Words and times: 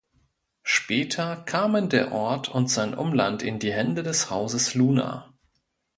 Später 0.63 1.35
kamen 1.35 1.87
der 1.89 2.11
Ort 2.11 2.49
und 2.49 2.71
sein 2.71 2.95
Umland 2.95 3.43
in 3.43 3.59
die 3.59 3.71
Hände 3.71 4.01
des 4.01 4.31
Hauses 4.31 4.73
Luna. 4.73 5.31